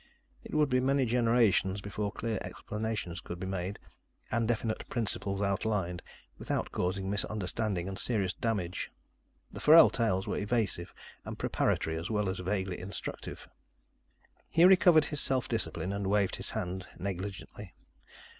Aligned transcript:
It 0.43 0.55
would 0.55 0.67
be 0.71 0.79
many 0.79 1.05
generations 1.05 1.79
before 1.79 2.11
clear 2.11 2.39
explanations 2.41 3.21
could 3.21 3.39
be 3.39 3.45
made 3.45 3.77
and 4.31 4.47
definite 4.47 4.89
principles 4.89 5.43
outlined 5.43 6.01
without 6.39 6.71
causing 6.71 7.07
misunderstanding 7.07 7.87
and 7.87 7.99
serious 7.99 8.33
damage. 8.33 8.91
The 9.51 9.59
Forell 9.61 9.91
tales 9.91 10.25
were 10.25 10.39
evasive 10.39 10.91
and 11.23 11.37
preparatory 11.37 11.97
as 11.97 12.09
well 12.09 12.29
as 12.29 12.39
vaguely 12.39 12.79
instructive. 12.79 13.47
He 14.49 14.65
recovered 14.65 15.05
his 15.05 15.21
self 15.21 15.47
discipline 15.47 15.93
and 15.93 16.07
waved 16.07 16.37
his 16.37 16.49
hand 16.49 16.87
negligently. 16.97 17.75